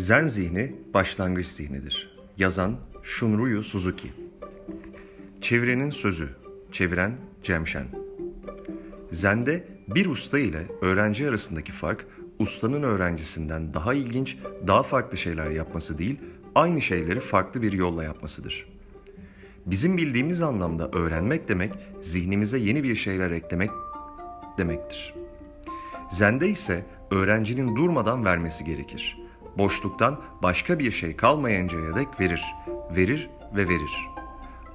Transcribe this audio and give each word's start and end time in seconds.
Zen 0.00 0.26
zihni 0.26 0.72
başlangıç 0.94 1.46
zihnidir. 1.46 2.16
Yazan 2.36 2.76
Shunryu 3.02 3.62
Suzuki. 3.62 4.08
Çevirenin 5.40 5.90
sözü. 5.90 6.28
Çeviren 6.72 7.12
Cemşen. 7.42 7.86
Zen'de 9.12 9.68
bir 9.88 10.06
usta 10.06 10.38
ile 10.38 10.66
öğrenci 10.80 11.28
arasındaki 11.28 11.72
fark 11.72 12.06
ustanın 12.38 12.82
öğrencisinden 12.82 13.74
daha 13.74 13.94
ilginç, 13.94 14.36
daha 14.66 14.82
farklı 14.82 15.18
şeyler 15.18 15.50
yapması 15.50 15.98
değil, 15.98 16.20
aynı 16.54 16.82
şeyleri 16.82 17.20
farklı 17.20 17.62
bir 17.62 17.72
yolla 17.72 18.04
yapmasıdır. 18.04 18.66
Bizim 19.66 19.96
bildiğimiz 19.96 20.42
anlamda 20.42 20.90
öğrenmek 20.90 21.48
demek 21.48 21.72
zihnimize 22.02 22.58
yeni 22.58 22.82
bir 22.82 22.96
şeyler 22.96 23.30
eklemek 23.30 23.70
demektir. 24.58 25.14
Zen'de 26.10 26.48
ise 26.48 26.86
öğrencinin 27.10 27.76
durmadan 27.76 28.24
vermesi 28.24 28.64
gerekir. 28.64 29.29
Boşluktan 29.58 30.20
başka 30.42 30.78
bir 30.78 30.90
şey 30.90 31.16
kalmayıncaya 31.16 31.94
dek 31.94 32.20
verir, 32.20 32.44
verir 32.96 33.30
ve 33.56 33.68
verir. 33.68 34.08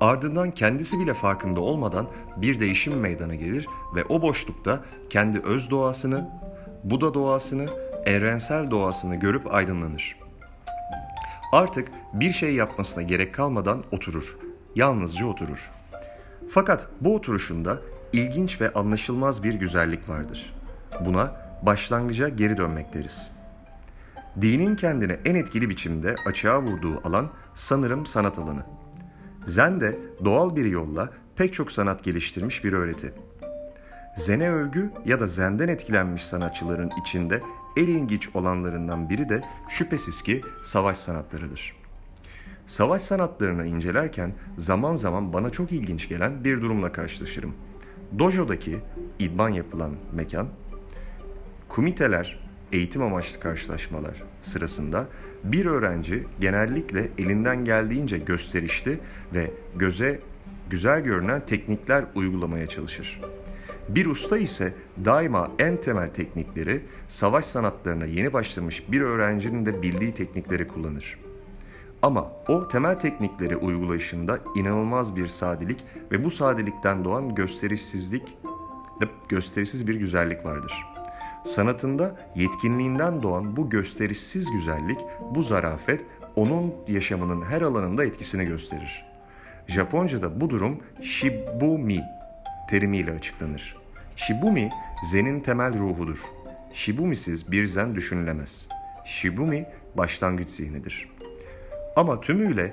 Ardından 0.00 0.50
kendisi 0.50 1.00
bile 1.00 1.14
farkında 1.14 1.60
olmadan 1.60 2.06
bir 2.36 2.60
değişim 2.60 3.00
meydana 3.00 3.34
gelir 3.34 3.66
ve 3.94 4.04
o 4.04 4.22
boşlukta 4.22 4.84
kendi 5.10 5.38
öz 5.38 5.70
doğasını, 5.70 6.30
Buda 6.84 7.14
doğasını, 7.14 7.66
evrensel 8.06 8.70
doğasını 8.70 9.16
görüp 9.16 9.54
aydınlanır. 9.54 10.16
Artık 11.52 11.88
bir 12.12 12.32
şey 12.32 12.54
yapmasına 12.54 13.02
gerek 13.02 13.34
kalmadan 13.34 13.84
oturur. 13.92 14.36
Yalnızca 14.76 15.26
oturur. 15.26 15.70
Fakat 16.50 16.88
bu 17.00 17.14
oturuşunda 17.14 17.78
ilginç 18.12 18.60
ve 18.60 18.72
anlaşılmaz 18.72 19.42
bir 19.42 19.54
güzellik 19.54 20.08
vardır. 20.08 20.54
Buna 21.06 21.32
başlangıca 21.62 22.28
geri 22.28 22.56
dönmek 22.56 22.94
deriz. 22.94 23.33
Dinin 24.40 24.76
kendine 24.76 25.20
en 25.24 25.34
etkili 25.34 25.68
biçimde 25.68 26.14
açığa 26.26 26.62
vurduğu 26.62 27.00
alan 27.08 27.30
sanırım 27.54 28.06
sanat 28.06 28.38
alanı. 28.38 28.62
Zen 29.46 29.80
de 29.80 29.98
doğal 30.24 30.56
bir 30.56 30.64
yolla 30.64 31.10
pek 31.36 31.54
çok 31.54 31.72
sanat 31.72 32.04
geliştirmiş 32.04 32.64
bir 32.64 32.72
öğreti. 32.72 33.12
Zen'e 34.16 34.50
övgü 34.50 34.90
ya 35.04 35.20
da 35.20 35.26
Zen'den 35.26 35.68
etkilenmiş 35.68 36.26
sanatçıların 36.26 36.90
içinde 37.00 37.42
en 37.76 37.86
ilginç 37.86 38.28
olanlarından 38.36 39.10
biri 39.10 39.28
de 39.28 39.42
şüphesiz 39.68 40.22
ki 40.22 40.40
savaş 40.62 40.96
sanatlarıdır. 40.96 41.76
Savaş 42.66 43.02
sanatlarını 43.02 43.66
incelerken 43.66 44.32
zaman 44.58 44.96
zaman 44.96 45.32
bana 45.32 45.50
çok 45.50 45.72
ilginç 45.72 46.08
gelen 46.08 46.44
bir 46.44 46.60
durumla 46.60 46.92
karşılaşırım. 46.92 47.54
Dojo'daki 48.18 48.78
idman 49.18 49.48
yapılan 49.48 49.90
mekan, 50.12 50.48
komiteler, 51.68 52.43
eğitim 52.74 53.02
amaçlı 53.02 53.40
karşılaşmalar 53.40 54.22
sırasında 54.40 55.06
bir 55.44 55.66
öğrenci 55.66 56.26
genellikle 56.40 57.08
elinden 57.18 57.64
geldiğince 57.64 58.18
gösterişli 58.18 58.98
ve 59.34 59.50
göze 59.76 60.20
güzel 60.70 61.00
görünen 61.00 61.46
teknikler 61.46 62.04
uygulamaya 62.14 62.66
çalışır. 62.66 63.20
Bir 63.88 64.06
usta 64.06 64.38
ise 64.38 64.74
daima 65.04 65.50
en 65.58 65.80
temel 65.80 66.08
teknikleri 66.08 66.82
savaş 67.08 67.44
sanatlarına 67.44 68.04
yeni 68.04 68.32
başlamış 68.32 68.92
bir 68.92 69.00
öğrencinin 69.00 69.66
de 69.66 69.82
bildiği 69.82 70.14
teknikleri 70.14 70.68
kullanır. 70.68 71.18
Ama 72.02 72.32
o 72.48 72.68
temel 72.68 73.00
teknikleri 73.00 73.56
uygulayışında 73.56 74.38
inanılmaz 74.54 75.16
bir 75.16 75.26
sadelik 75.26 75.84
ve 76.12 76.24
bu 76.24 76.30
sadelikten 76.30 77.04
doğan 77.04 77.34
gösterişsizlik, 77.34 78.38
gösterişsiz 79.28 79.86
bir 79.86 79.94
güzellik 79.94 80.44
vardır. 80.44 80.93
Sanatında 81.44 82.16
yetkinliğinden 82.34 83.22
doğan 83.22 83.56
bu 83.56 83.70
gösterişsiz 83.70 84.50
güzellik, 84.50 84.98
bu 85.34 85.42
zarafet 85.42 86.06
onun 86.36 86.74
yaşamının 86.88 87.42
her 87.42 87.62
alanında 87.62 88.04
etkisini 88.04 88.44
gösterir. 88.44 89.04
Japonca'da 89.66 90.40
bu 90.40 90.50
durum 90.50 90.80
shibumi 91.02 92.00
terimiyle 92.70 93.12
açıklanır. 93.12 93.76
Shibumi, 94.16 94.70
Zen'in 95.10 95.40
temel 95.40 95.78
ruhudur. 95.78 96.18
Shibumisiz 96.72 97.52
bir 97.52 97.66
Zen 97.66 97.94
düşünülemez. 97.94 98.68
Shibumi, 99.04 99.66
başlangıç 99.94 100.48
zihnidir. 100.48 101.08
Ama 101.96 102.20
tümüyle 102.20 102.72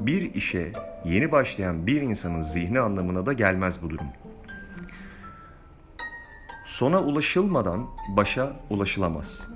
bir 0.00 0.34
işe 0.34 0.72
yeni 1.04 1.32
başlayan 1.32 1.86
bir 1.86 2.02
insanın 2.02 2.40
zihni 2.40 2.80
anlamına 2.80 3.26
da 3.26 3.32
gelmez 3.32 3.82
bu 3.82 3.90
durum. 3.90 4.06
Sona 6.72 7.02
ulaşılmadan 7.02 7.86
başa 8.08 8.56
ulaşılamaz. 8.70 9.46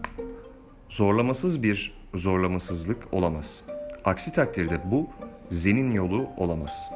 Zorlamasız 0.89 1.63
bir 1.63 1.95
zorlamasızlık 2.15 3.15
olamaz. 3.15 3.63
Aksi 4.05 4.33
takdirde 4.33 4.81
bu 4.91 5.11
zenin 5.51 5.93
yolu 5.93 6.27
olamaz. 6.37 6.91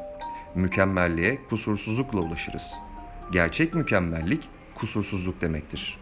Mükemmelliğe 0.55 1.39
kusursuzlukla 1.49 2.21
ulaşırız. 2.21 2.75
Gerçek 3.33 3.75
mükemmellik 3.75 4.49
kusursuzluk 4.75 5.41
demektir. 5.41 5.99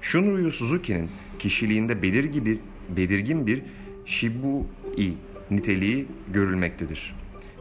Shunryu 0.00 0.52
Suzuki'nin 0.52 1.10
kişiliğinde 1.38 2.02
belirgin 2.02 2.44
bir, 2.44 2.58
belirgin 2.96 3.46
bir 3.46 3.62
shibui 4.06 5.14
niteliği 5.50 6.06
görülmektedir. 6.28 7.14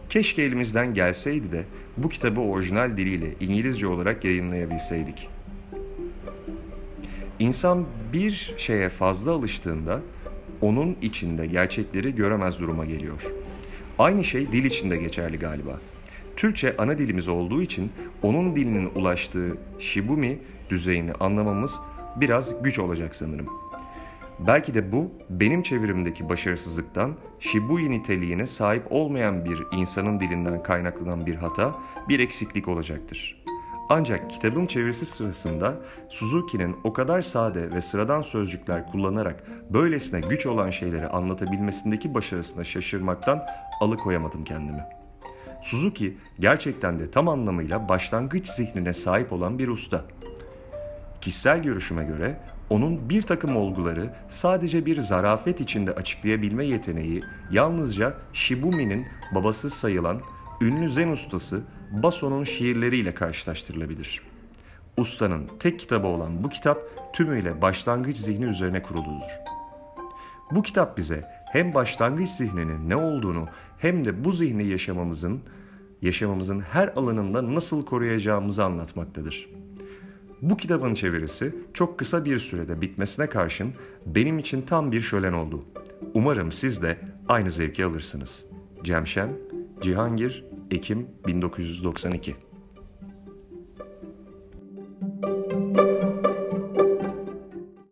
Keşke 0.10 0.42
elimizden 0.42 0.94
gelseydi 0.94 1.52
de 1.52 1.66
bu 1.98 2.10
kitabı 2.10 2.40
orijinal 2.42 2.98
diliyle 2.98 3.36
İngilizce 3.40 3.88
olarak 3.88 4.26
yayınlayabilseydik. 4.26 5.30
İnsan 7.42 7.86
bir 8.14 8.54
şeye 8.58 8.90
fazla 8.90 9.32
alıştığında 9.32 10.00
onun 10.62 10.98
içinde 11.02 11.46
gerçekleri 11.46 12.16
göremez 12.16 12.60
duruma 12.60 12.86
geliyor. 12.86 13.22
Aynı 14.00 14.24
şey 14.24 14.52
dil 14.52 14.66
içinde 14.66 14.98
geçerli 14.98 15.40
galiba. 15.40 15.80
Türkçe 16.36 16.78
ana 16.78 16.98
dilimiz 16.98 17.28
olduğu 17.28 17.62
için 17.62 17.92
onun 18.24 18.56
dilinin 18.56 18.90
ulaştığı 18.96 19.58
shibumi 19.80 20.40
düzeyini 20.70 21.14
anlamamız 21.14 21.80
biraz 22.16 22.64
güç 22.64 22.80
olacak 22.80 23.16
sanırım. 23.16 23.48
Belki 24.40 24.74
de 24.74 24.92
bu 24.92 25.12
benim 25.30 25.64
çevirimdeki 25.64 26.30
başarısızlıktan 26.30 27.16
Shibui 27.40 27.92
niteliğine 27.92 28.48
sahip 28.48 28.84
olmayan 28.90 29.46
bir 29.46 29.64
insanın 29.72 30.20
dilinden 30.20 30.64
kaynaklanan 30.64 31.26
bir 31.26 31.36
hata, 31.36 31.76
bir 32.10 32.20
eksiklik 32.20 32.68
olacaktır. 32.68 33.41
Ancak 33.94 34.30
kitabın 34.30 34.66
çevirisi 34.66 35.06
sırasında 35.06 35.76
Suzuki'nin 36.10 36.76
o 36.84 36.94
kadar 36.94 37.22
sade 37.22 37.72
ve 37.72 37.82
sıradan 37.82 38.22
sözcükler 38.22 38.92
kullanarak 38.92 39.44
böylesine 39.70 40.20
güç 40.20 40.46
olan 40.46 40.70
şeyleri 40.70 41.08
anlatabilmesindeki 41.08 42.14
başarısına 42.14 42.64
şaşırmaktan 42.64 43.42
alıkoyamadım 43.82 44.44
kendimi. 44.44 44.86
Suzuki 45.62 46.18
gerçekten 46.40 47.00
de 47.00 47.12
tam 47.12 47.28
anlamıyla 47.28 47.90
başlangıç 47.90 48.48
zihnine 48.48 48.94
sahip 48.94 49.34
olan 49.34 49.60
bir 49.60 49.68
usta. 49.68 50.02
Kişisel 51.22 51.64
görüşüme 51.64 52.06
göre 52.06 52.40
onun 52.70 53.10
bir 53.10 53.22
takım 53.22 53.58
olguları 53.58 54.14
sadece 54.30 54.86
bir 54.86 55.00
zarafet 55.00 55.62
içinde 55.62 55.92
açıklayabilme 55.92 56.66
yeteneği 56.66 57.24
yalnızca 57.52 58.14
Shibumi'nin 58.34 59.06
babası 59.36 59.70
sayılan 59.70 60.22
ünlü 60.62 60.90
zen 60.90 61.08
ustası 61.08 61.62
Baso'nun 61.92 62.44
şiirleriyle 62.44 63.14
karşılaştırılabilir. 63.14 64.22
Ustanın 64.98 65.48
tek 65.60 65.80
kitabı 65.80 66.08
olan 66.08 66.44
bu 66.44 66.50
kitap 66.50 66.80
tümüyle 67.14 67.62
başlangıç 67.62 68.18
zihni 68.18 68.46
üzerine 68.46 68.84
kuruludur. 68.84 69.32
Bu 70.52 70.62
kitap 70.62 70.98
bize 70.98 71.24
hem 71.46 71.74
başlangıç 71.74 72.30
zihninin 72.30 72.90
ne 72.90 72.96
olduğunu 72.96 73.48
hem 73.78 74.06
de 74.06 74.24
bu 74.26 74.32
zihni 74.32 74.68
yaşamamızın 74.68 75.42
yaşamamızın 76.02 76.60
her 76.60 76.88
alanında 76.88 77.56
nasıl 77.56 77.86
koruyacağımızı 77.86 78.64
anlatmaktadır. 78.64 79.50
Bu 80.42 80.58
kitabın 80.58 80.94
çevirisi 80.94 81.56
çok 81.74 82.00
kısa 82.00 82.26
bir 82.26 82.40
sürede 82.40 82.82
bitmesine 82.82 83.28
karşın 83.28 83.74
benim 84.06 84.40
için 84.40 84.62
tam 84.62 84.92
bir 84.92 85.02
şölen 85.02 85.34
oldu. 85.34 85.66
Umarım 86.14 86.52
siz 86.52 86.82
de 86.82 86.98
aynı 87.28 87.52
zevki 87.52 87.86
alırsınız. 87.86 88.44
Cemşen, 88.84 89.30
Cihangir, 89.82 90.44
Ekim 90.72 91.08
1992 91.28 92.51